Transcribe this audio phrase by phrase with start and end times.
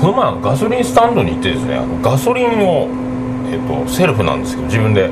[0.00, 2.88] この前ガソリンスタンドに行ってですねあのガソリンを、
[3.52, 5.10] えーと、とセルフなんですけど自分で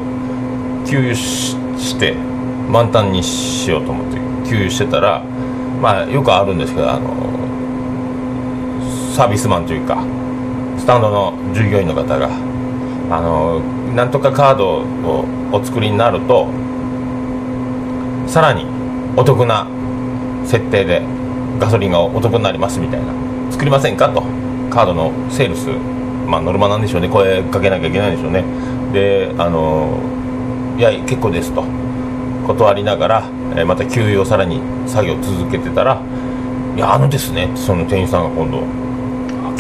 [0.89, 4.17] 給油して満タンにしようと思って
[4.49, 5.23] 給油してたら
[5.83, 7.11] まあよくあるんですけどあの
[9.15, 10.03] サービスマンというか
[10.79, 12.31] スタンドの従業員の方が
[13.11, 13.61] あの
[13.95, 16.47] なんとかカードをお作りになると
[18.27, 18.65] さらに
[19.19, 19.67] お得な
[20.47, 21.03] 設定で
[21.59, 23.13] ガソリンがお得になりますみたいな
[23.53, 24.48] 作りませんかと。
[24.71, 25.69] カードのセールス、
[26.27, 27.09] まあ、ノルマなんでしょうね。
[27.09, 28.45] 声かけなきゃいけないんでしょうね。
[28.93, 29.99] であの
[30.79, 31.65] いや結構ですと。
[32.47, 33.25] 断りながら、
[33.57, 36.01] えまた給油をさらに作業続けてたら
[36.75, 38.63] 「いやあのですね」その店員さんが今度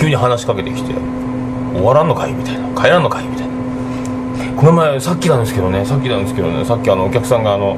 [0.00, 0.94] 急に話しかけてきて
[1.74, 3.52] 「終わらんのかい?」みたいな「帰らんのかい?」みたいな。
[4.56, 5.84] この前さっきなんですけどね。
[5.84, 6.64] さっきなんですけどね。
[6.64, 7.76] さっきあのお客さんがあの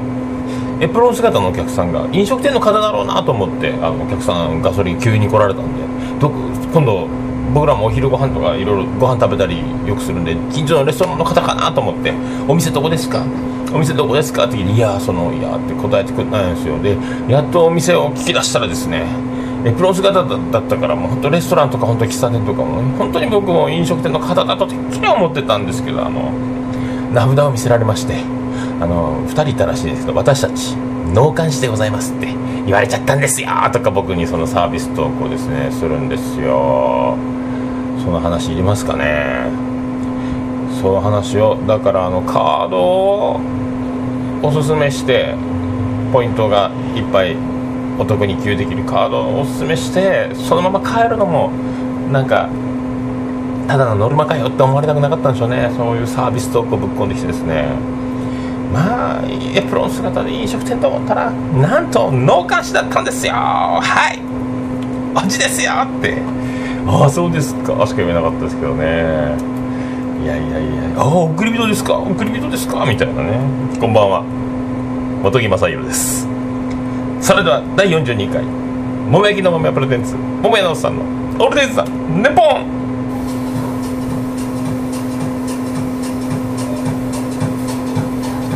[0.80, 5.90] エプロン姿のお客さんが飲食店の方だろうなと思ってあのお客さんガソリン急に来られたんで。
[6.28, 7.08] 今度
[7.54, 12.12] 僕らもお昼ご飯とかいろいろご飯食べたりよくするんで近所のレストランの方かなと思って
[12.46, 13.22] 「お店どこですか?」
[13.72, 14.44] お店どこですか？
[14.46, 16.96] って聞いて「いやそのいや」って答えてくれないんですよで
[17.28, 19.04] やっとお店を聞き出したらですね
[19.64, 26.30] エプロン姿だったからもう本当レストランとか本当喫茶店とかも本当に僕も飲食店の方だとてっきり思ってたんですけどあの
[27.12, 28.14] 名札を見せられまして
[28.80, 30.76] あの2人いたらしいですけど私たち
[31.12, 32.28] 納棺師でございますって
[32.64, 37.16] 言われちゃったんですよとか僕にそのサービス投稿ですねするんですよ。
[38.04, 39.46] その話いりますかね。
[40.80, 43.40] その話をだからあのカードを
[44.42, 45.34] おすすめして
[46.12, 47.36] ポイントがいっぱい
[47.98, 51.50] お得に給できるカードをおすすめしてそのまま帰るのも
[52.10, 52.48] なんか
[53.68, 55.70] ただのノルマかよって思われたくなかったんでしょうね。
[55.76, 57.68] そういうサービス投稿ぶっ込んできてですね。
[58.72, 59.22] まあ
[59.54, 63.32] エプロン姿で飲食店と思ったらなんと農家師だったんですよ。
[63.34, 64.20] はい。
[65.14, 65.72] おですよ。
[65.82, 66.18] って。
[66.86, 67.86] ああそうですか。
[67.86, 68.84] しか言えなかったですけどね。
[70.22, 71.98] いやいやいやああ送り人ですか。
[71.98, 72.84] 送り人ですか。
[72.86, 73.38] みたいなね。
[73.80, 74.22] こんばんは。
[75.22, 76.28] 本木雅宏です。
[77.20, 78.42] それでは第42回
[79.10, 80.14] 「桃焼きの豆プレゼンツ。
[80.42, 81.02] 桃屋のおっさんの
[81.44, 82.64] オールデンズさんネポン!」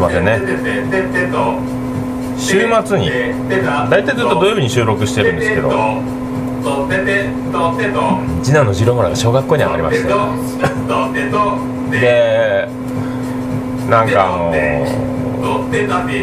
[0.00, 0.40] すいませんね。
[2.38, 3.10] 週末に
[3.90, 5.68] 大体ずっと土曜日に収録してるんですけど
[8.42, 10.08] 次男の次郎村が小学校に上がりまして。
[12.00, 12.68] で
[13.90, 14.50] なんかあの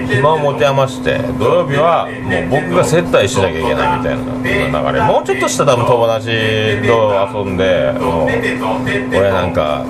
[0.08, 5.04] 暇を持て余して土曜日はもう僕が接待しなきゃいけないみたいな流れ。
[5.04, 6.26] もうちょっとしたら多分友達
[6.88, 8.30] と遊んでもう
[9.18, 9.86] 俺なんか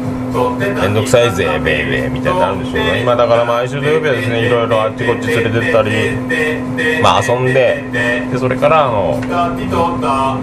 [0.60, 3.02] 面倒くさいぜベイベーみたいになるんでしょうね。
[3.02, 7.84] 今だから毎週土曜日はですねいろいろあっちこっち連れてったりまあ遊んで
[8.32, 9.20] でそれからあの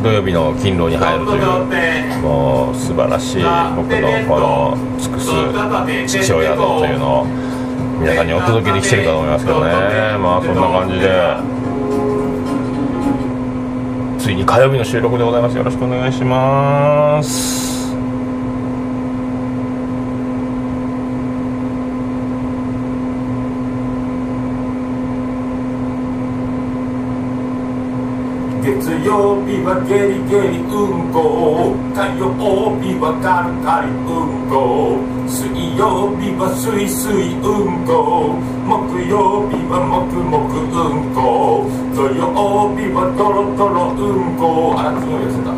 [0.03, 1.43] 土曜日の勤労に入るという
[2.23, 3.43] もう素晴らしい
[3.77, 5.31] 僕のこの尽くす
[6.23, 7.27] 父親像というのを
[8.01, 9.71] 皆さんにお届けできてるかと思いますけどね。
[10.19, 11.65] まあそんな感じで。
[14.19, 15.57] ついに火曜日の収録でございます。
[15.57, 17.65] よろしくお願いします。
[28.65, 32.33] 月曜日はゲリゲリうんこ火曜
[32.81, 41.65] 日はカリカリうんこ水曜日はスイスイうんこ木曜日はもくもくうんこ
[41.97, 42.29] 土曜
[42.77, 45.57] 日はトロトロうんこあら金曜日やった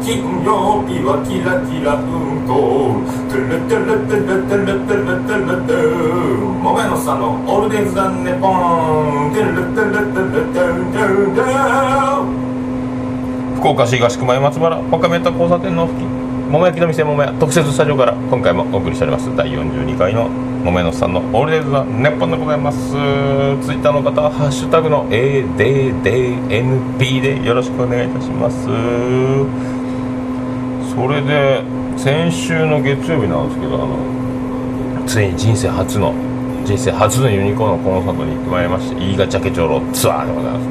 [0.00, 11.50] 金曜日はキラキラうんこトゥルトゥルトゥルトゥルトゥルトゥルトゥもめのさんのオールデイズ・ザ・ネポントゥルトゥルトゥルトゥルトゥルトゥ
[12.34, 12.50] ル
[13.58, 16.29] 福岡市東区前松原若宮田交差点の付近。
[16.50, 19.30] 桃焼きの店桃屋特設スタジオから今回もお送りしております。
[19.36, 22.90] 第42回の桃屋のさんのオールデイズ・ザ・ネッポンでございます。
[22.90, 22.98] ツイ
[23.76, 28.66] ッターの方は「ハッシュタグの #ADDNP」でよろしくお願いいたします。
[30.92, 31.62] それで
[31.96, 33.96] 先週の月曜日なんですけどあの
[35.06, 36.12] ついに人生初の
[36.64, 40.62] 人生初のユニコーンのコンサートに行ってまいりまして飯賀ジャケチョロツアーでございます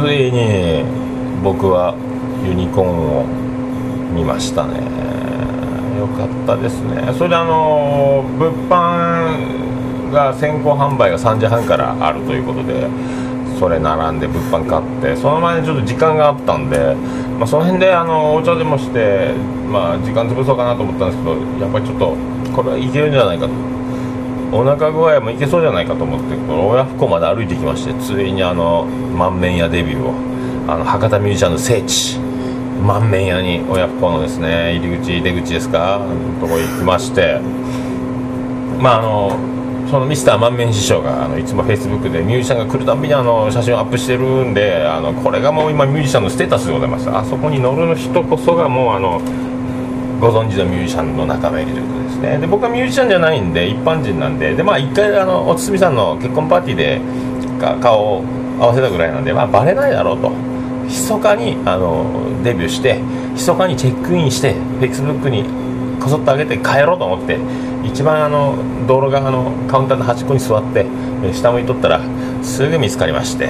[0.00, 0.06] ね。
[0.08, 0.82] ついに
[1.44, 1.94] 僕は
[2.42, 3.26] ユニコーンを
[4.12, 4.80] 見ましたね。
[5.98, 7.12] よかったですね。
[7.16, 12.86] それであの物販が先行販売が3時半からあるということで
[13.58, 16.94] それ並んで物販買ってその前にちょっと時間があったんで、
[17.38, 19.32] まあ、その辺であのお茶でもして、
[19.70, 22.16] まあ、時間潰そうかなと思ったんですけどやっぱりちょっと
[22.54, 23.52] これはいけるんじゃないかと。
[24.54, 30.12] お腹具合もいけそうじゃないかと思ってこの親不孝まで歩いてきましてついにあの満面屋デビューを
[30.70, 32.18] あの博多ミュージシャンの聖地
[32.82, 36.00] 満面屋に親不孝のですね入り口出口ですか
[36.40, 37.40] とこ行きまして。
[38.80, 39.52] まああの
[39.88, 49.20] そのミスター満面師匠があのいつもフェイスブックでミュージシャンが来るたびにあの写真をアップしてるんであのこれがもう今ミュージシャンのステータスでございますあそこに乗る人こそがもうあの
[50.18, 52.38] ご存知のミュージシャンの仲間入りということですね。
[52.38, 54.54] で僕はミュージシャンじゃないんで一般人なんで。
[54.54, 57.00] でまあ一回あのおつみさんの結婚パーティーで
[57.82, 58.24] 顔を
[58.58, 60.51] 合わせたぐらいなんでまあバレないだろうと。
[60.92, 62.04] 密かにあの
[62.44, 63.00] デビューして
[63.32, 65.44] 密かにチェックインしてフェイスブックに
[66.00, 67.38] こそっと上げて帰ろうと思って
[67.84, 68.54] 一番あの
[68.86, 70.84] 道路側のカウンターの端っこに座って
[71.32, 72.00] 下向いとったら
[72.42, 73.48] すぐ見つかりまして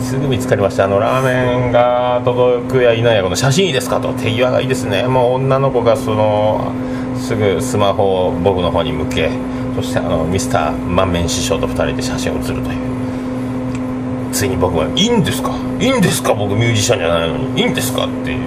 [0.00, 5.04] すぐ見つかりましたあのラーメンが届くやいないやこの写真いいですかと手際がいいですね。
[5.08, 6.72] もう女の子がその
[7.16, 9.30] すぐスマホを僕の方に向け
[9.76, 12.78] そしてあのミスター満面師匠と2人で写真を写るという。
[14.32, 15.52] ついに僕が「いいんですか？
[15.80, 16.34] いいんですか？
[16.34, 17.60] 僕ミュージシャンじゃないのに。
[17.60, 18.40] いいんですか?」って言う。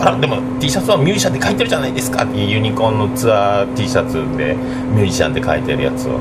[0.00, 2.24] あらでも T シャツはミュージシャンって書いてるじゃないですか？
[2.24, 4.54] ってユニコーンのツアー T シャツで
[4.94, 6.18] ミュージシャンって書いてるやつを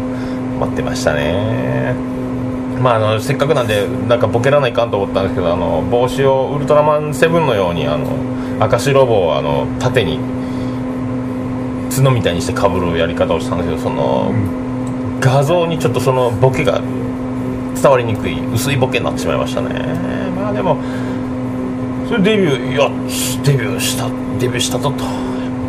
[0.59, 1.93] 待ってましたね。
[2.81, 8.07] まあ、あのせっかくなんでなんかボケらないかんと思ったんですけどあの帽子をウルトラマンセブンのようにあの
[8.61, 10.17] 赤白帽をあの縦に
[11.93, 14.31] 角みたいにしてかぶるやり方をしたんですけどその
[15.19, 16.79] 画像にちょっとそのボケが
[17.75, 19.69] 伝わりにくい薄いボケになってしまいましたね
[20.39, 20.77] まあでも
[22.07, 24.09] それデビューよしデビューした
[24.39, 25.03] デビューしたぞと。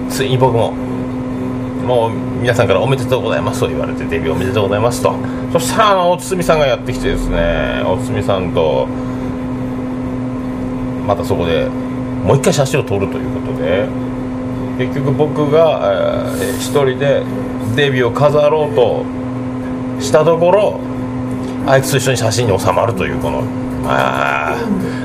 [0.08, 5.14] ついに僕ももう皆さんからおめでとうございますと言われてデビューおめでとうございますと。
[5.52, 8.86] そしたらあのおつみさんがやってきてですねおつみさんと
[11.06, 11.68] またそこで
[12.24, 13.88] もう一回写真を撮るということで
[14.78, 17.24] 結局僕が、えー、一人で
[17.74, 19.04] デビューを飾ろうと
[20.00, 20.80] したところ
[21.66, 23.42] あいつと一緒に写真に収まるというこの
[23.84, 24.39] あ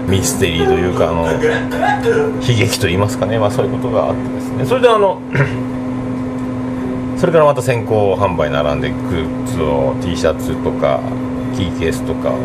[0.08, 1.32] ミステリーというかあの
[2.42, 4.66] 悲劇といいますかね、まあ、そういうことがあってですね。
[4.66, 5.22] それであの
[7.18, 11.00] それからまた先行販売並んでグッズを T シャツとか
[11.56, 12.38] キーケースとかを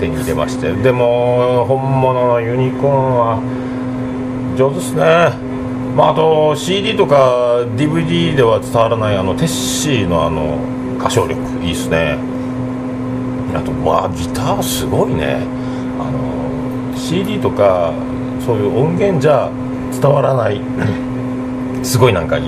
[0.00, 0.72] 手に入れまして。
[0.72, 3.38] でも本物のユニコーンは
[4.56, 5.52] 上手ですね。
[5.96, 10.58] まあ、あと CD とか DVD では伝わらないあのテッシーのあの
[10.98, 12.16] 歌唱力いいですね。
[13.54, 15.46] あとまあギターすごいね。
[16.00, 16.51] あの
[17.02, 17.92] CD とか
[18.46, 19.50] そういう音源じゃ
[19.90, 20.60] 伝わらない
[21.84, 22.44] すごいなんかいい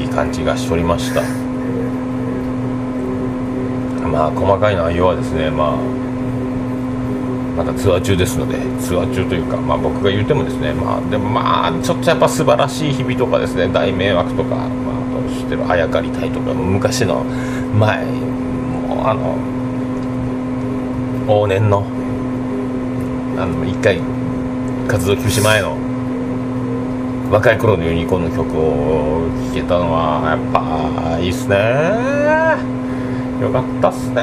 [0.00, 1.22] いい感じがしておりました。
[4.08, 5.76] まあ細かい内容はですねまあ
[7.56, 17.22] まだツアー中ですのでツアー中というか、まあ、僕が言うてもですねまあでもまあちょっとやっぱ素晴らしい日々とかですね大迷惑とか、まあ、あと知ってるあやかりたいとか昔の
[17.78, 19.36] 前もうあの
[21.26, 21.97] 往年の
[23.40, 24.00] あの1回
[24.88, 25.76] 活動休止前の
[27.30, 31.56] 若い頃のユニコーンの曲を聴けたのはやっぱいいっすね。
[33.40, 34.16] よかったっすね。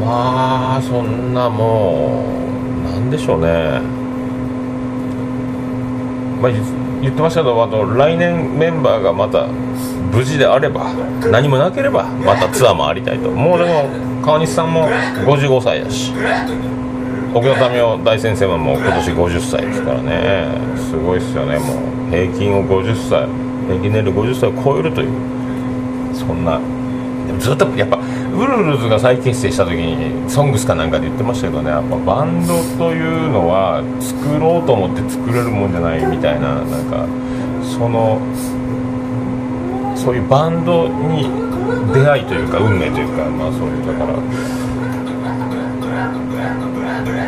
[0.00, 2.24] まあそんなも
[2.80, 3.82] うなんでしょうね。
[6.40, 6.50] まあ
[7.00, 10.92] 言ってましたけどあと来年メンバーがまた無事であれば
[11.30, 13.30] 何もなければまたツアーもありたいと。
[13.30, 13.88] もうでも
[14.22, 16.12] 川西さんも55歳だし。
[17.32, 20.48] 奥田民生大先生ももう今年50歳ですからね。
[20.76, 21.58] すごいっすよね。
[21.58, 21.74] も
[22.08, 23.28] う平均を50歳
[23.68, 25.10] 平均年齢50歳を超えるという
[26.12, 26.58] そんな。
[27.26, 27.98] でもずっとやっぱ
[28.32, 31.70] ウルルズが再結成した時にソングスかなんかで言ってましたけどね。
[31.70, 37.06] やっぱバンドというのは作ろうと思って作れるもんじゃないみたいななんか
[37.62, 38.18] その
[39.96, 41.28] そういうバンドに
[41.92, 44.14] 出会いというか運命というかまあそういうだから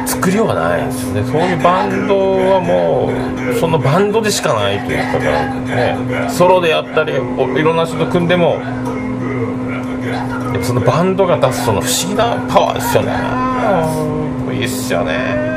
[0.07, 1.25] 作りようがないですね。
[1.25, 2.15] そういうバンド
[2.53, 3.11] はも
[3.51, 7.17] うそのバンドでしかないというかねソロでやったりい
[7.63, 8.61] ろんな人と組んでも
[10.63, 13.13] そのバンドが出すその不思議なパワーですよね。
[14.55, 15.53] いいっすよね。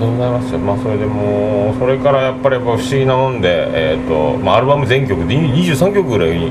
[0.00, 6.50] でございますよ、まあ、それでもうそれからやっぱり不思議なもんで、えーとまあ、アルバム全曲で23曲ぐらいに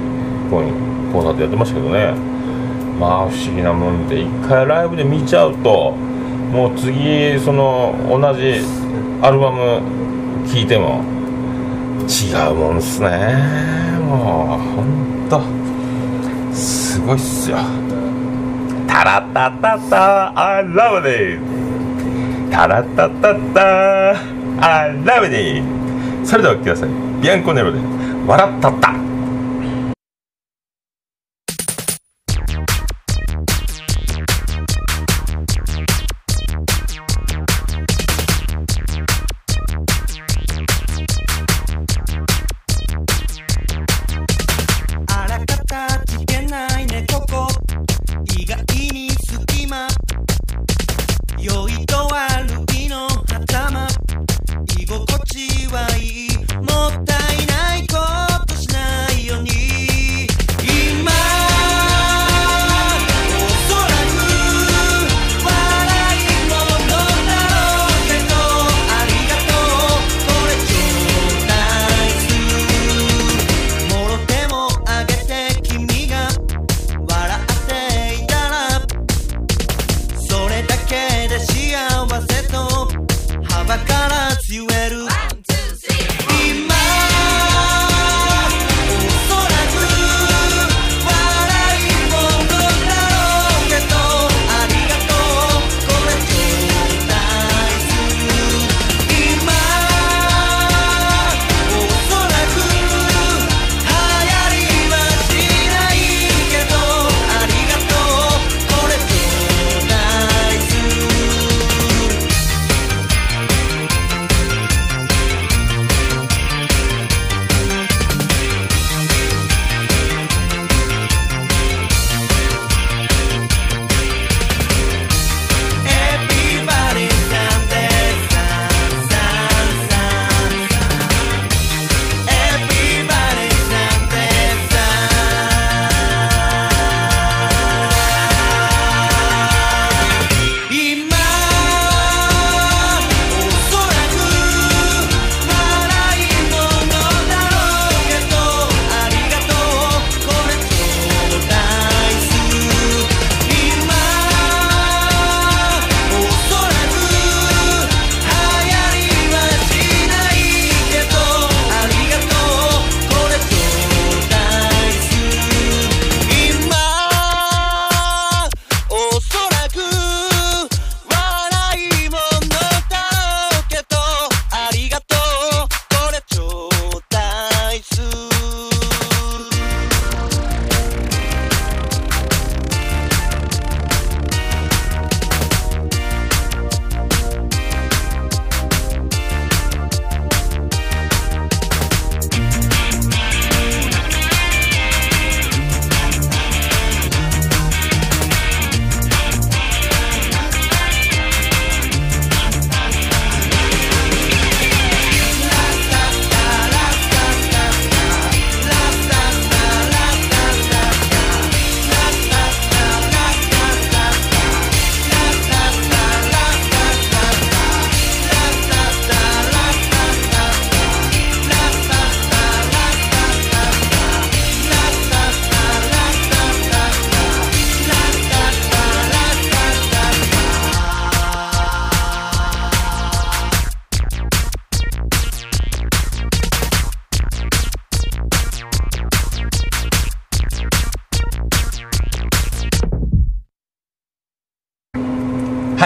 [0.51, 2.13] コンサートやってましたけどね。
[2.99, 5.91] まあ不思議なもんで一回ライブで見ちゃうと
[6.51, 8.59] もう次その同じ
[9.21, 9.81] アルバム
[10.47, 11.01] 聴いても
[12.09, 13.07] 違うもんっすね。
[13.99, 15.41] もうほんと。
[16.51, 17.57] すごいっすよ。
[18.87, 21.39] タラタタタ I love it.
[22.51, 24.11] タラタタタ
[24.59, 25.63] I love it.
[26.25, 26.89] それではお聴きください。
[27.21, 27.77] ビアンコネロで
[28.25, 29.08] 笑ったった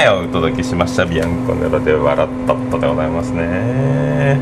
[0.03, 4.36] はいお届けしましたビアンコネロで笑ったったでございますね。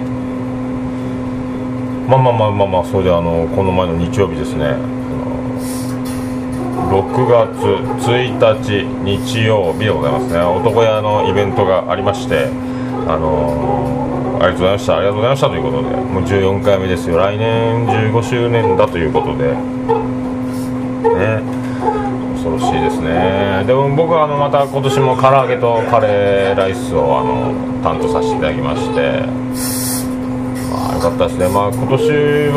[2.09, 4.73] まあまあまあまあまあそれであのこの前の日曜日ですね。
[6.89, 7.45] 6月
[8.09, 10.41] 1日日曜日でございますね。
[10.41, 12.49] 男屋のイベントがありまして
[13.07, 14.97] あのありがとうございました。
[14.97, 17.19] ありがとうございましたということでもう14回目ですよ。
[17.19, 19.53] 来年15周年だということで。
[19.53, 19.59] ね。
[22.41, 23.63] 恐ろしいですね。
[23.67, 29.29] でも僕はあのまた今年も唐揚げとカレーライスをあの担当させていただきまして。
[30.71, 31.48] まあよかったですね。
[31.50, 32.01] まあ今年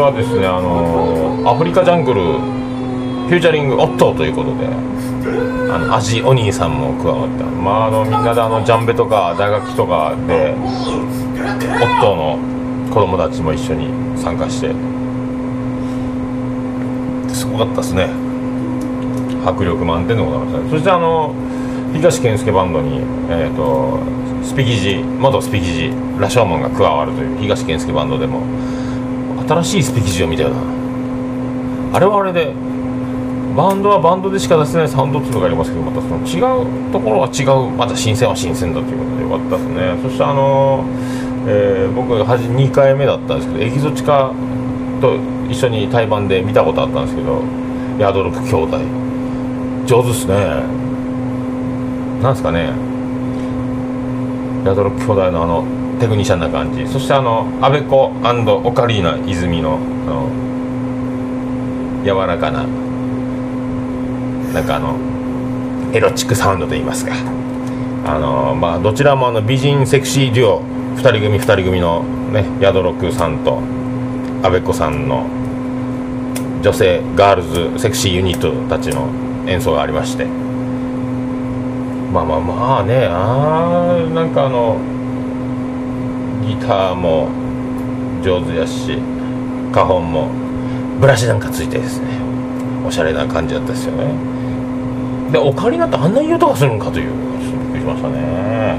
[0.00, 12.38] はですねあのアフリカジャングルフューチャリングオットーということであの味お兄さんも加わってまああのみんなであのジャンベとか打楽器とかでオットーの
[12.88, 14.72] 子供たちも一緒に参加して。
[17.34, 18.23] すごかったですね。
[19.44, 21.34] 迫力満点でございましたそしてあの
[21.92, 22.98] 東健介バンドに、
[23.30, 24.00] えー、と
[24.42, 28.42] スピキジ元スピキジ羅生門が加わるという東健介バンドでも
[29.48, 30.56] 新しいスピキジを見たよな。
[31.96, 32.52] あれはあれで
[33.56, 36.42] バンドはバンドでしか出せないサウンドっていうのがありますけどまたその違
[36.88, 40.02] うところは違うまた新鮮は新鮮だということでよかったですね。
[40.02, 40.84] そしてあの、
[41.46, 44.32] えー僕が2回目だったんですけどエキゾチカ
[45.00, 45.16] と
[45.48, 47.42] 一緒に対バンで見たことあったんですけど
[47.98, 49.03] ヤードロック兄弟。
[49.86, 50.62] 上手ですね。
[52.22, 52.72] なんすかね。
[54.64, 55.64] ヤドロク兄弟のあの
[56.00, 56.86] テクニシャンな感じ。
[56.86, 60.28] そしてあのアベコオカリーナ泉のの
[62.04, 62.64] 柔らかな
[64.54, 64.96] なんかあの
[65.92, 67.12] エロチックサウンドといいますか。
[68.06, 70.62] あのまあどちらもあの美人セクシーデュオ
[70.96, 73.60] 2人組2人組のねヤドロクさんと
[74.42, 75.26] アベコさんの
[76.62, 77.42] 女性ガール
[77.74, 79.08] ズセクシーユニットたちの
[79.46, 80.26] 演奏がありまして。
[82.12, 84.78] まあまあまあねあーなんかあの
[86.46, 87.28] ギターも
[88.22, 88.98] 上手やし
[89.72, 90.28] 花本も
[91.00, 92.06] ブラシなんかついてですね
[92.86, 94.06] おしゃれな感じだったですよね。
[95.32, 98.78] でオカリナってあんないい音がするんかというびっくりしましたね。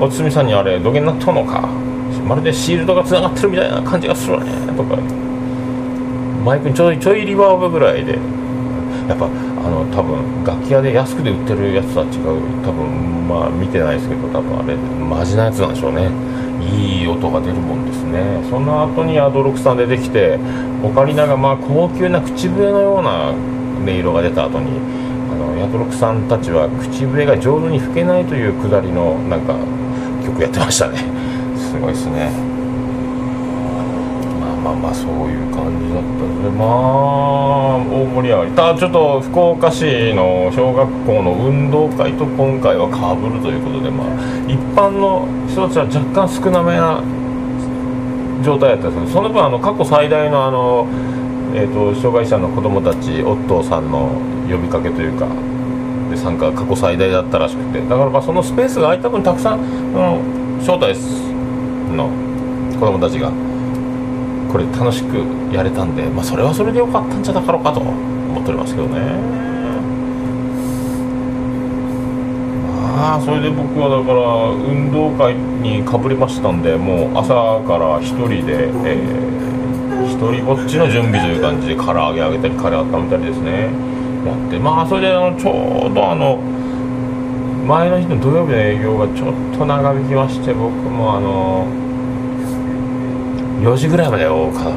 [0.00, 1.68] おつみさんにあれ土下になったのか
[2.26, 4.96] まるでシールドがつながってるみたいな感じがするねとか。
[6.44, 8.18] マイクにちょいちょいリバーブぐらいで。
[9.08, 9.28] やっぱ
[9.64, 12.12] あの多分楽器屋で安くで売ってるやつとは違う。
[12.66, 16.10] 多分まあ見てないですけど多分あれマジなやつなんでしょうね。
[16.62, 18.42] いい音が出るもんですね。
[18.50, 20.38] その後にアドロクさん出てきて
[20.82, 24.78] オカリナがまあ高級な口笛のような音色が出た後に
[25.30, 29.54] あのヤドロクさんたちは口笛が上手に吹けないというくだりのなんか
[30.24, 30.98] 曲やってましたね。
[31.56, 32.51] すごいですね。
[34.62, 38.50] まあまあそういう感じだったのでまあ大盛り上がり。
[38.52, 44.08] ただちょっと福岡市の小学校の運動会と今回はかぶるということでまあ
[44.46, 47.02] 一般の人たちは若干少なめな
[48.44, 50.86] 状態だったんですけどその分あの過去最大のあの、
[51.54, 54.10] えー、と障害者の子どもたちオットーさんの
[54.48, 55.26] 呼びかけというか
[56.10, 57.80] で参加過去最大だったらしくて。
[57.80, 59.62] だからまあそのスペースが空いた分たくさん、う
[60.38, 60.94] ん招待
[61.90, 62.08] の
[62.78, 63.32] 子どもたちが
[64.52, 65.16] これ楽しく
[65.50, 69.00] やれたんで、まあ、それはそれでよかったんじゃなかろうかと思っておりますけどね。
[73.02, 83.72] まあそれで僕はだから運動会にかぶりましたんでもう朝から一人で、えー、一人ぼっちの準備という感じで唐揚げ揚げたりカレー温めたりですね。
[84.24, 86.36] やってまあそれであのちょうどあの
[87.66, 91.66] 前の日の土曜日の営業がちょっと長引きまして僕もあの
[93.62, 94.72] 4時ぐらいまでをか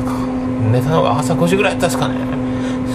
[0.71, 2.15] 寝たのが朝5時ぐらいやったですかね。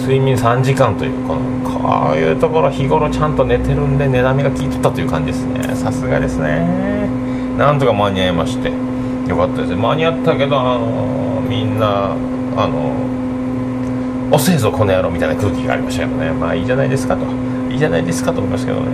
[0.01, 5.75] 睡眠3時間というこのこういうところ日頃ちゃんと寝てるんで寝だめが効いてたという感じですね。
[5.75, 6.65] さすがですね。
[7.57, 8.71] なんとか間に合いまして。
[9.29, 9.69] よかったです。
[9.71, 12.15] ね間に合ったけどあのみんな
[12.55, 12.93] あの
[14.31, 16.31] 遅えぞこの野郎みたいな空気がありましたけどね。
[16.31, 17.25] まあいいじゃないですかと。
[17.69, 18.87] いいじゃないですかと思いますけどね。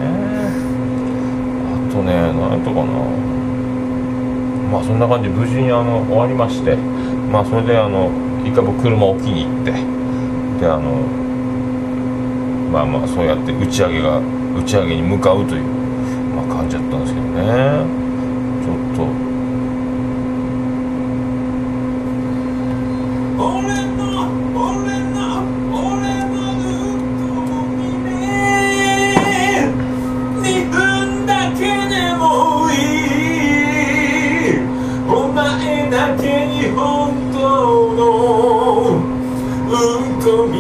[1.90, 3.37] あとねなんとかな。
[4.72, 6.76] まあそんな感じで無事にあの終わりまして
[7.32, 8.10] まあそれであの
[8.44, 9.72] 一回僕車置きに行って
[10.60, 10.92] であの
[12.72, 15.64] まあまあそうやって打ち上げが打ち上げに向かうという、
[16.36, 18.07] まあ、感じだったんですけどね。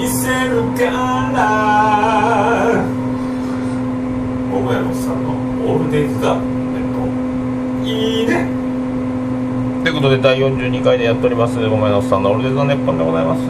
[0.08, 0.86] 見せるか
[1.36, 2.82] ら。
[4.50, 5.32] 桃屋のおっさんの
[5.70, 6.38] オールデイズだ
[7.84, 8.48] いいね。
[9.84, 11.60] ということで第42回でやっております。
[11.60, 13.41] ごめんなさいのオールデザネッポンでございます。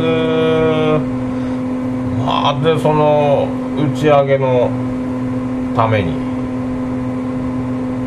[2.26, 4.72] まあでその打ち上げの
[5.76, 6.14] ために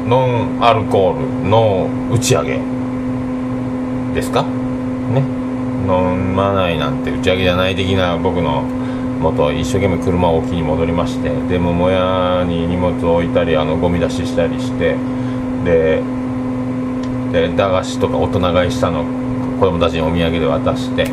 [0.08, 2.58] ノンアルコールの打ち上げ
[4.12, 4.44] ですか？
[5.90, 8.62] 飲まないなんて打ち上げじゃない的な僕の
[9.20, 14.96] 元一生懸命車を置きに戻りましてでももやに荷物を置いたりあのゴミ出ししたりして
[15.64, 16.02] で
[17.32, 19.04] で駄菓子とか大人買いしたの
[19.58, 21.06] 子供たちにお土産で渡して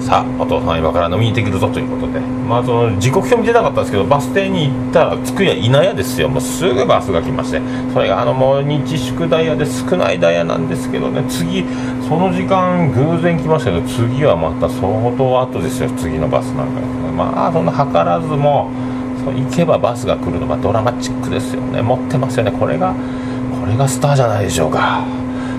[0.00, 6.28] さあお父さん今から飲みに行ってくるぞということでまあその時刻表見てなかったんですけどバス停に行ったら着くやいなやですよ。
[6.30, 7.60] もうすぐバスが来まして。
[7.92, 11.22] それがあのもう日祝ダイヤで少ないダイヤなんですけどね。
[11.28, 11.64] 次
[12.08, 15.90] その時間偶然来ましたけど次はまた相当後ですよ。
[15.90, 16.80] 次のバスなんか。
[16.80, 18.70] ですねまあそんな図らずも
[19.18, 21.82] そこ行けばバスが来るのがドラマチックですよね。
[21.82, 22.52] 持ってますよね。
[22.52, 22.94] これが
[23.60, 25.04] これがスターじゃないでしょうか。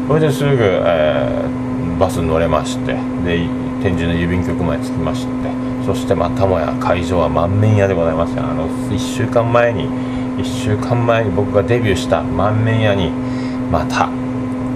[0.08, 2.94] それですぐ、えーバスに乗れまして。
[3.26, 3.46] で
[3.84, 5.69] 天神の郵便局まで着きまして。
[5.86, 8.44] そしてまたもや会場は満面屋でございますよ。
[8.44, 9.88] あの1週間前に
[10.38, 13.12] 1週間前に僕がデビューした満面屋に
[13.72, 14.10] また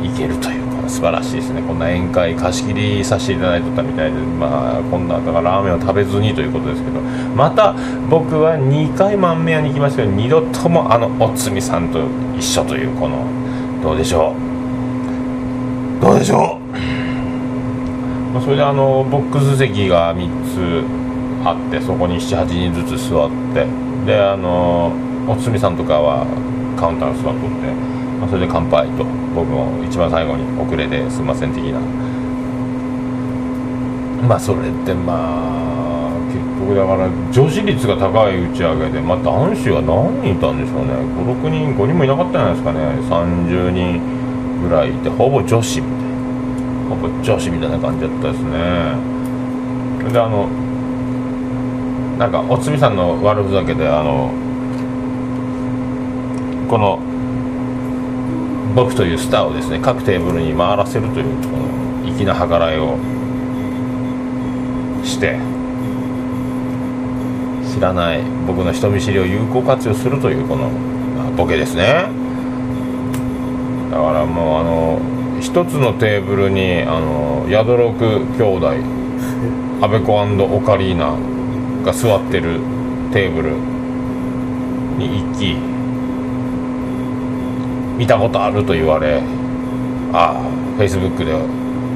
[0.01, 1.61] 行けるというこの素晴らしいですね。
[1.61, 6.99] こんな宴会貸し切りさせていただいてたみたいでまあこんなだからラーメンを食べずにということですけど
[7.35, 7.73] また
[8.09, 11.99] 僕は2回満面屋に行きましたけど2度ともあのおつみさんと
[12.37, 13.25] 一緒というこの
[13.81, 14.33] どうでしょ
[15.99, 16.01] う？
[16.01, 16.52] どうでしょう？
[18.33, 20.83] まあそれであのボックス席が3つ
[21.45, 23.67] あってそこに78人ずつ座って
[24.05, 24.91] であの
[25.27, 26.25] おつみさんとかは
[26.75, 27.71] カウンターに座っとって、
[28.19, 31.79] まあ、それで乾杯と僕も一番最後に遅れですいません的な。
[34.27, 40.93] まあそれってまあ結局だから女子率が高い打ち上げで、まあ、男子は何人いたんでしょうね。
[41.21, 42.79] 56人5人もいなかったんじゃないですかね。
[43.05, 44.01] 30人
[44.63, 46.02] ぐらいいてほぼ女子みたいな。
[46.95, 49.13] ほぼ女子みたいな感じだったですね。
[50.11, 50.47] であの
[52.17, 54.29] なんかおつみさんの悪ふざけであの
[56.69, 56.99] この
[58.75, 62.97] 僕というスターをですね各テーブルに回らせるというこの粋な計らいを
[65.03, 65.39] して
[67.73, 72.09] 知らない僕の人見知りを有効活用するというこのまあボケですね。
[73.89, 75.12] だからもうあの
[75.43, 78.67] 一つのテーブルにあの宿六兄弟
[79.81, 81.17] アベコオカリーナ
[81.85, 82.61] が座ってる
[83.11, 83.51] テーブル
[84.97, 85.57] に行き
[87.99, 89.21] 見たことあると言われ
[90.13, 90.41] ああ
[90.77, 91.33] フェイスブックで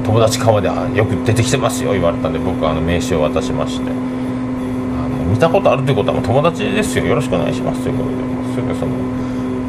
[0.04, 3.90] 友達顔であよく出てきてますよ言われたんで僕はあの名刺を渡しまして。
[3.90, 8.92] あの見たことあるということはもう友達ですよよろしくお願いしますということでもうすぐその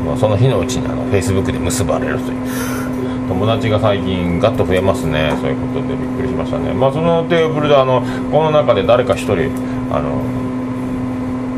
[0.03, 2.98] もうその日のうちにあのフェイスブックで結ばれるという。
[3.29, 5.31] 友達が最近ガッと増えますね。
[5.39, 6.73] そういうことでびっくりしましたね。
[6.73, 9.51] まあそのテーブルであのこの中で誰か一人
[9.91, 10.21] あの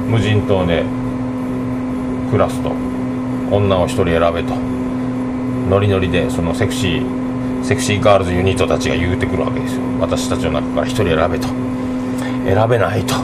[0.09, 0.83] 無人島で
[2.29, 2.71] 暮らすと。
[3.49, 4.53] 女を一人選べと。
[5.69, 9.81] ノリノリでそのセクシーセクシーガールズユニットたちが言うてくるわけですよ。
[9.99, 11.47] 私たちの中から一人選べと。
[12.45, 13.15] 選べないと。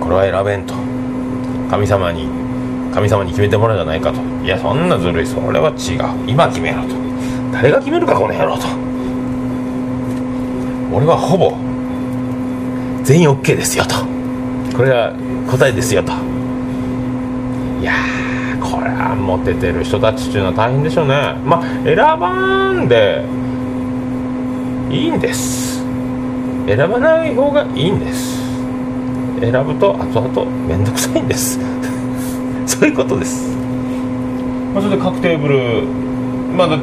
[0.00, 0.74] これは選べんと。
[1.70, 2.28] 神様に
[2.92, 4.29] 神様に決めてもらうじゃないかと。
[4.42, 5.26] いやそんなずるい。
[5.26, 6.30] それは違う。
[6.30, 6.94] 今決めろと。
[7.52, 8.66] 誰が決めるかこの野郎と。
[10.92, 11.52] 俺はほぼ
[13.04, 13.96] 全員 OK ですよと。
[14.76, 15.12] これが
[15.50, 16.12] 答えですよと。
[17.80, 17.94] いや
[18.60, 21.34] これはモテてる人たちっていうのは大変でしょうね。
[21.44, 23.24] まあ選ばんで
[24.90, 25.82] いいんです。
[26.66, 28.40] 選ばない方がいいんです。
[29.40, 31.58] 選ぶと後々面倒くさいんです。
[32.66, 33.56] そういうことです、
[34.74, 35.82] まあ、それで各テーブル
[36.56, 36.78] まだ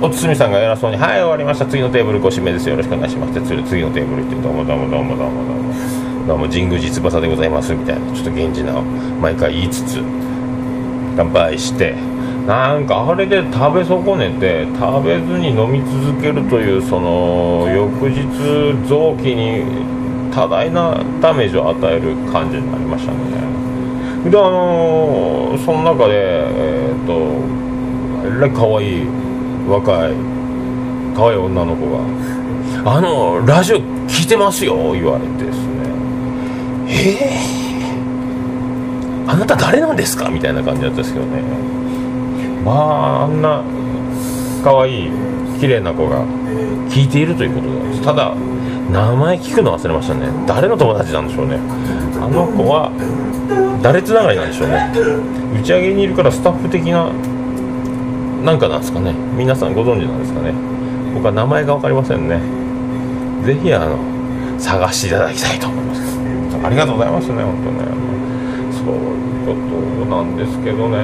[0.00, 1.66] おつみさんが偉そうに「はい終わりました。
[1.66, 2.68] 次のテーブルご指名です。
[2.68, 3.46] よろしくお願いします」って。
[3.46, 5.72] 次のテーブル行って「どうもどうもどうもどうもどうも
[6.26, 8.74] どうも神宮寺翼でございます」みたいなちょっと源氏な
[9.20, 10.00] 毎回言いつつ
[11.16, 11.94] 乾杯して
[12.48, 18.26] なんかあれで食べ損ねて食べずに飲み続けるというその翌日
[18.88, 19.62] 臓器に
[20.34, 23.18] 多大なダメージを与える感じになりましたね。
[24.30, 27.12] であのーその中でえーっと
[28.36, 29.06] えらい可愛い
[29.68, 30.12] 若い
[31.14, 31.98] 可愛い女の子が
[32.96, 33.76] 「あのラジオ
[34.08, 35.62] 聞いてますよ」言われてですね
[36.88, 41.42] 「えー、あなた誰なんですか?」みたいな感じだったんですけどね。
[42.64, 43.60] まああんな
[44.62, 45.10] 可愛い
[45.58, 46.22] 綺麗な子が
[46.88, 48.02] 聞いているということなんです。
[48.02, 48.32] ただ
[48.92, 50.28] 名前聞くの忘れましたね。
[50.46, 51.58] 誰の友達なんでしょうね。
[52.20, 52.92] あの子は
[53.82, 54.90] 誰つながりなんでしょうね。
[55.60, 57.10] 打ち上げにいるからスタッフ的な
[58.44, 59.12] なんかなんですかね。
[59.36, 60.52] 皆さんご存知なんですかね。
[61.14, 62.40] 僕は名前が分かりませんね。
[63.44, 63.98] 是非あの
[64.58, 66.00] 探していただきたいと思います。
[66.64, 67.86] ありがとうございますね本当ね。
[68.72, 69.21] そういう。
[69.42, 70.98] ことなんですけどね。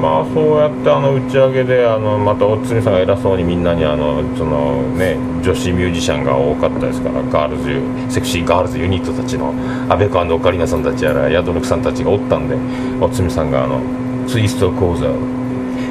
[0.00, 9.54] まあそうやってあの打ち上げであのまたおつみさんが偉そうにみんなにあのそのね女子ミュージシャンが多かったですからガールズセクシーガールズユニットたちの
[9.88, 12.56] アベコオカリナさんたちやらヤドルクさんたちがおったんで
[13.04, 13.80] おつみさんがあの
[14.26, 15.08] ツイスト講座。
[15.08, 15.42] を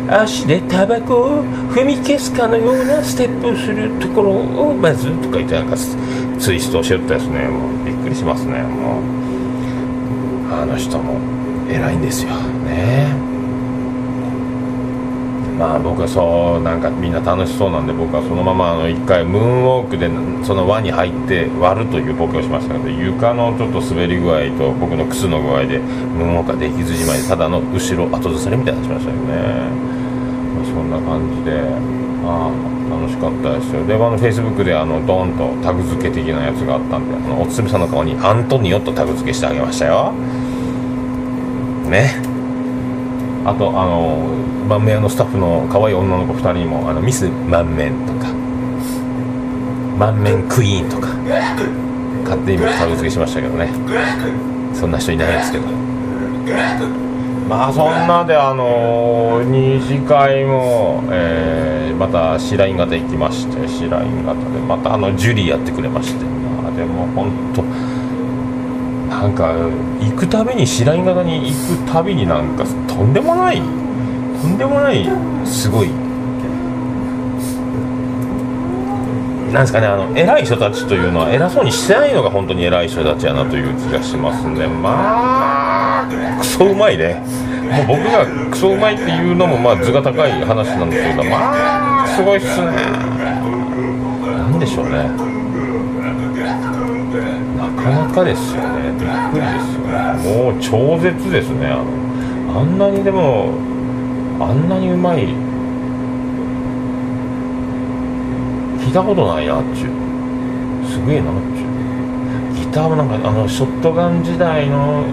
[0.10, 5.96] 足でタバコを踏み消すかのようなステップをするところをまずとか言ってなんかツ
[6.38, 7.48] ツイストをしよったですね。
[7.48, 8.62] もうびっくりしますね。
[8.64, 10.54] もう。
[10.54, 11.41] あの人も。
[11.72, 12.32] 偉いんですよ。
[12.66, 13.32] ね。
[15.62, 20.10] まあ僕はそうなんかみんな楽しそうなんで僕はそのままあの一回ムーンウォークで
[20.44, 29.70] その輪に入って割るというボケをしましたので床のちょっと滑り具合と僕の靴の具合でムーンウォークができずじまいでただの後ろ後ずさりみたいになしましたよね、
[30.58, 31.62] ま、そんな感じで
[32.26, 33.86] ああ楽しかったですよ。
[33.86, 40.12] であのフェイスブックであのドーンとタグ付け的なやつがあったんであのおつみさんの顔にアントニオとタグ付けしてあげましたよ。
[41.92, 42.16] ね。
[43.46, 44.18] あとあの
[44.68, 48.32] 満面のスタッフの可愛い女の子2人にもあのミス満面とか。
[50.00, 51.10] 満面クイーンとか。
[52.24, 53.70] 勝手にタグ付けしましたけどね。
[54.74, 55.66] そんな人いないですけど。
[57.50, 66.26] まあそんなであの二次会も、えーまた白印型行きまして白印型でまたあのジュリーやってくれまして。
[66.26, 67.62] まあでも本当
[69.12, 69.54] なんか
[70.00, 75.06] 行くたびに白印型に行くたびになんかとんでもないとんでもない
[75.46, 75.90] すごい。
[79.52, 87.22] なんですかねあの偉い人たちというのは偉そうにしてないのが本当に偉い人たちやなという気がしますんでまあクソうまいね。
[87.86, 92.72] もう僕がクソうまいっていうのもまあ図が高い話なんですけどまあすごいっすね。
[94.26, 95.10] なんでしょうね。
[97.58, 98.81] なかなかですよね。
[99.02, 101.68] びっくりですよもう超絶ですね。
[101.68, 103.50] あのあんなにでも
[104.40, 105.28] あんなにうまい
[108.80, 109.84] 聞いたことないなっち。
[109.86, 109.90] ゅう
[110.88, 111.62] すげえなっち。
[111.62, 115.04] ゅうギターもなんかあのショットガン時代の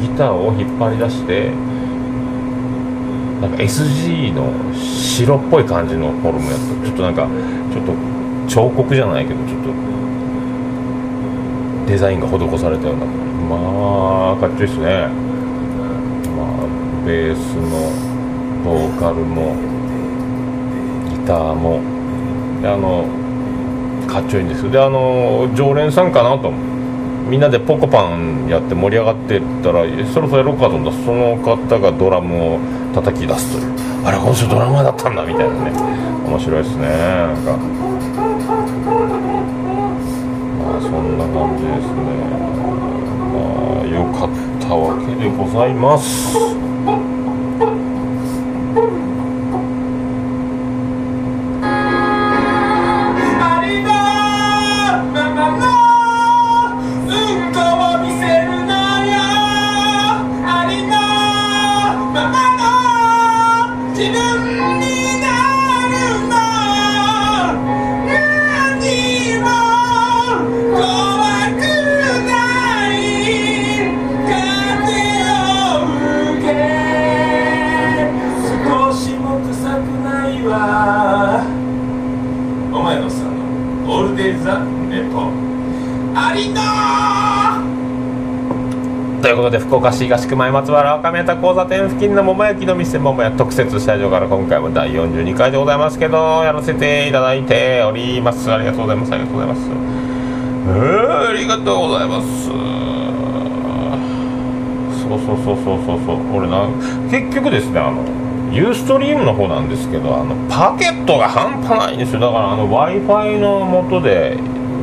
[0.00, 1.50] ギターを引っ張り出して
[3.40, 6.66] なんか SG の白っぽい感じのフォルムやった。
[6.86, 7.28] ちょっとなんか
[7.72, 7.92] ちょっと
[8.48, 9.70] 彫刻じゃないけどちょっと
[11.86, 13.04] デザインが施されたような。
[13.04, 15.08] まあかっちょいいっすね。
[16.36, 16.66] まあ
[17.06, 17.90] ベースの
[18.64, 19.54] ボーカルも
[21.10, 21.80] ギターも。
[22.62, 23.04] であの
[24.06, 24.70] かっちょいいんですよ。
[24.70, 26.50] であの常連さんかなと
[27.28, 30.98] みんなでポコパンやって盛り上がってったらそろそろやろうかと思った。
[30.98, 32.58] らその方がドラムを
[32.94, 33.74] 叩き出すという。
[34.06, 35.72] あれこの人ドラマだったんだみたいなね。
[36.26, 37.93] 面白いですねなんか。
[41.34, 42.04] そんな感じですね。
[43.34, 46.63] まあよかったわけでございます。
[86.34, 86.60] ありの
[89.22, 98.52] ということで福岡市東区前松原若宮田交差点付近の桃焼きの店桃屋特設スタジオから今回も第42回でございますけどやらせていただいております。
[98.52, 99.12] ありがとうございます。
[99.12, 99.60] ありがとうございます
[100.66, 102.46] えー、ありがとうございます。
[105.00, 106.36] そうそうそうそうそうそう。
[106.36, 106.68] 俺な
[107.10, 108.02] 結局ですねあの
[108.52, 112.20] ユーストリームの方なんですけどあのパケットが半端ないんですよ。
[112.20, 114.36] だからあの w i f i の元で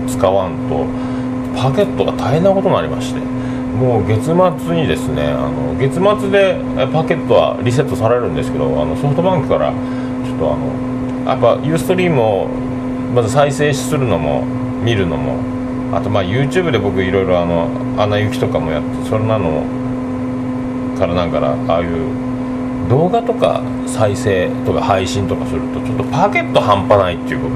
[0.07, 1.10] 使わんと。
[1.55, 6.61] パケットが大変なことになりましてもう月末にですねあの月末で
[6.93, 12.47] パケットはリセットされるんですけどあのソフトバンクからちょっとあのやっぱユーストリームを
[13.13, 14.43] まず再生するのも
[14.83, 15.37] 見るのも
[15.95, 17.67] あとまあ YouTube で僕いろいろあの
[18.01, 19.63] 「アナ雪」とかもやってそれなの
[20.97, 22.30] からなんかああいう
[22.89, 27.55] 動画とか再生とか配信とかするとちょっとパケット半端ないっていうこと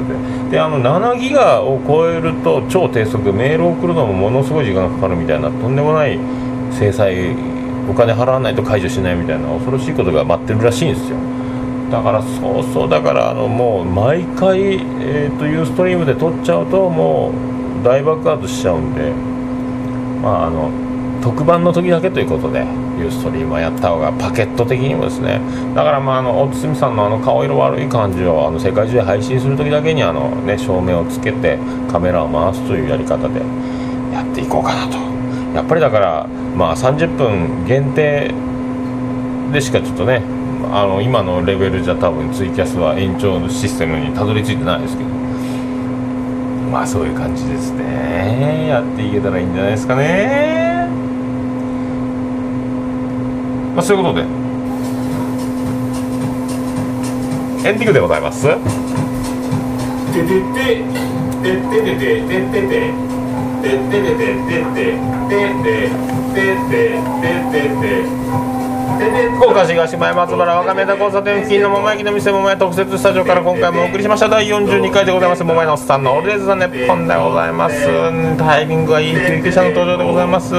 [0.50, 0.52] で。
[0.52, 6.20] であの7ギガを超えると超低速メールを送るのもものすごい時間がかかるみたいなとんでもない
[6.72, 7.36] 制裁
[7.90, 11.18] お金払わないと解除しないみたいな恐ろしいことが待ってるらしいんですよ。
[11.92, 17.32] だからそうそうだからあのもう毎回、えー、とユーストリームで撮っちゃうとも
[17.82, 19.36] う大爆発しちゃうんで。
[20.22, 20.72] まああの
[21.22, 22.66] 特番の時だけということで。
[22.98, 25.40] ユーストリームはやった方がパケット的にもですね。
[25.76, 31.58] だからまああの大堤さんのあの顔色悪い感じをあの世界中で配信する時だけにあの、ね、照明をつけて
[31.92, 33.42] カメラを回すというやり方で
[34.14, 34.98] やっていこうかなと。
[35.56, 38.34] やっぱりだからまあ30分限定
[39.52, 40.22] でしかちょっとね
[40.72, 45.10] あの今のレベルじゃ多分ツイキャスは延長のシステムにたどり着いてないですけど。
[46.76, 48.68] まあそういう感じですね。
[48.68, 50.65] やっていけたらいいんじゃないですかね。
[53.76, 54.22] まあ、そういうことで。
[57.68, 58.48] エンディングでございます。
[58.48, 58.60] てて
[60.22, 60.32] て
[61.44, 62.86] てててててて
[67.82, 68.06] て
[69.38, 74.30] 福岡市東前松原若宮田交差点付近の桃焼きの店桃屋特設スタジオから今回もお送りしました。
[74.30, 75.44] 第42回でございます。
[75.44, 77.76] 桃屋のおっさんのオールデイズ・ザ・ネッポンでございます。
[78.38, 80.54] タイミングはいい救急車の登場でございます。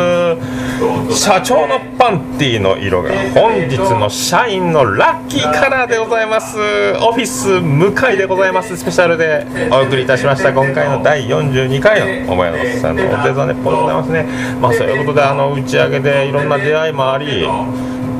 [1.11, 6.59] 社長のパンティの色が本日の社員のラッキーカラーでございます。
[7.03, 8.77] オフィス向かいでございます。
[8.77, 10.53] スペシャルでお送りいたしました。
[10.53, 14.27] 今回の第42回の桃屋のおっさんのオールデイズ・ザ・ネッポンでございますね。
[14.61, 17.47] まあそういうことであの打ち上げでいろんな出会いもあり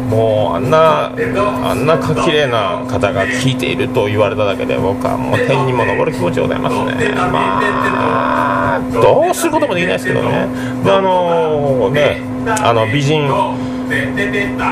[0.09, 7.13] もうあんなあんなか綺麗な方が聞いていると言われただけで僕はもう天にも昇る気持ちでございますね。
[7.15, 8.56] まあ。
[8.81, 10.49] どうすることもできないですけどね。
[10.87, 12.21] あのね
[12.63, 13.29] あの美人。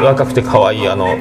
[0.03, 1.17] 若くて可愛いあの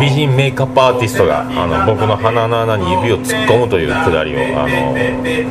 [0.00, 5.50] 美人メイクアップアーティストがあの僕の鼻の穴に指を突っ込むというくだりをあの延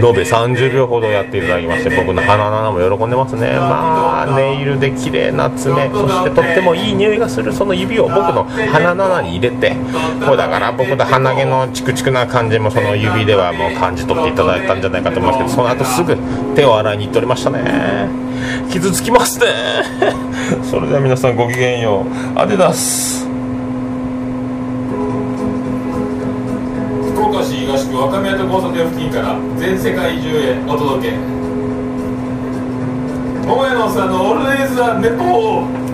[0.00, 3.52] べ30秒ほどやっていただきまして僕の鼻の穴も喜んでますね。
[3.58, 9.76] まあネイルで綺麗な爪そしてとってもいい匂いがするその指を僕の鼻の穴に入れて
[10.24, 16.16] これだから僕の鼻毛のチクチクな感じもその指ではもう感じ取っていただいたんじゃないかと思いますけどその後すぐ
[16.54, 18.29] 手を洗いに行っておりましたね。
[18.70, 19.46] 傷つきますね。
[20.62, 22.04] それでは皆さんごきげんよ
[22.36, 22.38] う。
[22.38, 23.26] アディダス。
[27.14, 31.14] 福岡市東区若宮と交差点付近から全世界中へお届け。
[33.46, 35.89] 桃屋のおっさんのオールデイズ・ザ・ネポー